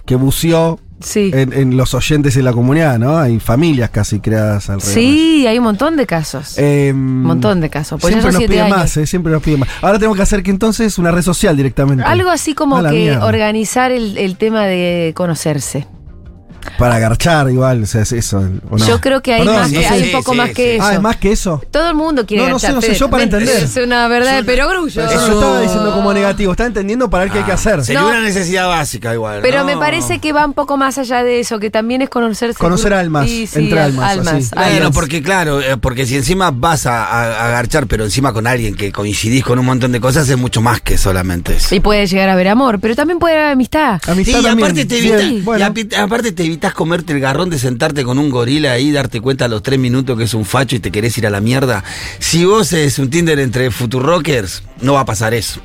que 0.04 0.14
buceó 0.16 0.78
Sí. 1.00 1.30
en, 1.34 1.52
en 1.52 1.76
los 1.76 1.92
oyentes 1.94 2.34
de 2.34 2.42
la 2.42 2.52
comunidad, 2.52 2.98
¿no? 2.98 3.18
Hay 3.18 3.38
familias 3.38 3.90
casi 3.90 4.18
creadas 4.20 4.70
alrededor. 4.70 4.94
Sí, 4.94 5.46
hay 5.46 5.58
un 5.58 5.64
montón 5.64 5.96
de 5.96 6.06
casos. 6.06 6.56
Eh, 6.58 6.90
Un 6.94 7.22
montón 7.22 7.60
de 7.60 7.68
casos. 7.68 8.00
Pues 8.00 8.14
siempre 8.14 8.32
nos 8.32 8.42
años. 8.62 8.76
más, 8.78 8.96
eh, 8.96 9.06
siempre 9.06 9.32
nos 9.32 9.42
piden 9.42 9.60
más. 9.60 9.68
Ahora 9.82 9.98
tenemos 9.98 10.16
que 10.16 10.22
hacer 10.22 10.42
que 10.42 10.50
entonces 10.50 10.98
una 10.98 11.10
red 11.10 11.22
social 11.22 11.56
directamente. 11.56 12.02
Algo 12.02 12.30
así 12.30 12.54
como 12.54 12.82
que 12.82 12.90
mierda. 12.90 13.26
organizar 13.26 13.92
el, 13.92 14.16
el 14.16 14.36
tema 14.36 14.64
de 14.64 15.12
conocerse. 15.14 15.86
Para 16.78 16.96
agarchar 16.96 17.50
igual, 17.50 17.82
o 17.82 17.86
sea, 17.86 18.02
es 18.02 18.12
eso. 18.12 18.38
¿o 18.70 18.78
no? 18.78 18.86
Yo 18.86 19.00
creo 19.00 19.22
que 19.22 19.34
hay, 19.34 19.40
Perdón, 19.44 19.56
más 19.72 19.72
hay 19.72 20.00
sí, 20.02 20.06
un 20.06 20.12
poco 20.20 20.32
sí, 20.32 20.38
más 20.38 20.48
sí. 20.48 20.54
que 20.54 20.76
eso. 20.76 20.84
Ah, 20.84 20.94
es 20.94 21.00
más 21.00 21.16
que 21.16 21.32
eso. 21.32 21.62
Todo 21.70 21.88
el 21.88 21.94
mundo 21.94 22.26
quiere 22.26 22.44
No, 22.44 22.50
no 22.50 22.58
sé, 22.58 22.72
no 22.72 22.80
sé, 22.82 22.94
yo 22.94 23.08
para 23.10 23.22
entender. 23.24 23.62
Es 23.64 23.76
una 23.76 24.06
verdad 24.08 24.36
de 24.36 24.44
perogrullo. 24.44 25.04
Eso 25.04 25.20
no 25.20 25.26
lo 25.28 25.34
estaba 25.34 25.60
diciendo 25.60 25.92
como 25.94 26.12
negativo, 26.12 26.52
estaba 26.52 26.66
entendiendo 26.66 27.08
para 27.10 27.24
ver 27.24 27.32
qué 27.32 27.38
hay 27.38 27.44
que 27.44 27.52
hacer. 27.52 27.84
Sería 27.84 28.00
No. 28.02 28.08
una 28.08 28.20
necesidad 28.20 28.68
básica 28.68 29.12
igual. 29.14 29.40
Pero 29.42 29.60
¿no? 29.60 29.64
me 29.66 29.76
parece 29.76 30.18
que 30.18 30.32
va 30.32 30.44
un 30.44 30.52
poco 30.54 30.76
más 30.76 30.98
allá 30.98 31.22
de 31.22 31.40
eso, 31.40 31.58
que 31.58 31.70
también 31.70 32.02
es 32.02 32.08
conocerse. 32.08 32.58
Conocer 32.58 32.92
almas, 32.94 33.28
Sí, 33.28 33.46
sí, 33.46 33.58
entre 33.60 33.80
al- 33.80 33.90
almas, 33.90 34.10
así. 34.10 34.18
almas. 34.28 34.52
Almas. 34.52 34.90
porque 34.92 35.22
claro, 35.22 35.60
eh, 35.60 35.76
porque 35.76 36.06
si 36.06 36.16
encima 36.16 36.50
vas 36.50 36.86
a, 36.86 37.46
agarchar, 37.46 37.86
pero 37.86 38.04
encima 38.04 38.32
con 38.32 38.46
alguien 38.46 38.74
que 38.74 38.92
coincidís 38.92 39.44
con 39.44 39.58
un 39.58 39.66
montón 39.66 39.92
de 39.92 40.00
cosas, 40.00 40.28
es 40.28 40.36
mucho 40.36 40.60
más 40.60 40.80
que 40.80 40.98
solamente 40.98 41.56
eso. 41.56 41.74
Y 41.74 41.80
puede 41.80 42.06
llegar 42.06 42.28
a 42.28 42.32
haber 42.34 42.48
amor, 42.48 42.78
pero 42.80 42.94
también 42.94 43.18
puede 43.18 43.34
haber 43.36 43.52
amistad. 43.52 44.00
Amistad 44.06 44.34
Sí, 44.34 44.40
y 44.40 44.42
también. 44.44 44.68
aparte 44.70 44.84
te, 44.84 44.98
evita- 44.98 45.92
y 45.92 45.94
aparte 45.94 46.32
te 46.32 46.42
evitas 46.56 46.72
comerte 46.72 47.12
el 47.12 47.20
garrón 47.20 47.50
de 47.50 47.58
sentarte 47.58 48.02
con 48.02 48.18
un 48.18 48.30
gorila 48.30 48.72
ahí, 48.72 48.90
darte 48.90 49.20
cuenta 49.20 49.44
a 49.44 49.48
los 49.48 49.62
tres 49.62 49.78
minutos 49.78 50.16
que 50.16 50.24
es 50.24 50.32
un 50.32 50.46
facho 50.46 50.74
y 50.74 50.78
te 50.78 50.90
querés 50.90 51.18
ir 51.18 51.26
a 51.26 51.30
la 51.30 51.42
mierda. 51.42 51.84
Si 52.18 52.46
vos 52.46 52.72
es 52.72 52.98
un 52.98 53.10
Tinder 53.10 53.38
entre 53.40 53.70
Futurockers, 53.70 54.62
no 54.80 54.94
va 54.94 55.00
a 55.00 55.04
pasar 55.04 55.34
eso. 55.34 55.60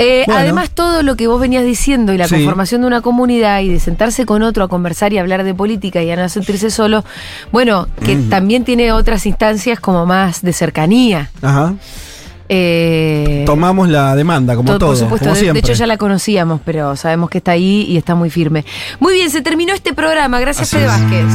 Eh, 0.00 0.24
Bueno. 0.26 0.40
Además, 0.40 0.70
todo 0.70 1.04
lo 1.04 1.14
que 1.14 1.28
vos 1.28 1.40
venías 1.40 1.62
diciendo 1.64 2.12
y 2.12 2.18
la 2.18 2.26
Sí. 2.26 2.34
conformación 2.34 2.80
de 2.80 2.88
una 2.88 3.00
comunidad 3.00 3.60
y 3.60 3.68
de 3.68 3.78
sentarse 3.78 4.26
con 4.26 4.42
otro 4.42 4.64
a 4.64 4.68
conversar 4.68 5.12
y 5.12 5.18
hablar 5.18 5.44
de 5.44 5.54
política 5.54 6.02
y 6.02 6.10
a 6.10 6.16
no 6.16 6.28
sentirse 6.28 6.70
solo, 6.70 7.04
bueno, 7.52 7.86
que 8.04 8.16
también 8.16 8.64
tiene 8.64 8.90
otras 8.90 9.24
instancias 9.26 9.78
como 9.78 10.04
más 10.04 10.42
de 10.42 10.52
cercanía. 10.52 11.30
Ajá. 11.42 11.74
Eh, 12.52 13.44
Tomamos 13.46 13.88
la 13.88 14.16
demanda, 14.16 14.56
como 14.56 14.66
todo, 14.70 14.78
todo. 14.78 14.88
por 14.88 14.98
supuesto, 14.98 15.28
como 15.28 15.52
de, 15.52 15.58
hecho 15.60 15.72
ya 15.72 15.86
la 15.86 15.96
conocíamos, 15.96 16.60
pero 16.64 16.96
sabemos 16.96 17.30
que 17.30 17.38
está 17.38 17.52
ahí 17.52 17.86
y 17.88 17.96
está 17.96 18.16
muy 18.16 18.28
firme. 18.28 18.64
Muy 18.98 19.14
bien, 19.14 19.30
se 19.30 19.40
terminó 19.40 19.72
este 19.72 19.94
programa. 19.94 20.40
Gracias, 20.40 20.70
Fede 20.70 20.86
Vázquez. 20.86 21.26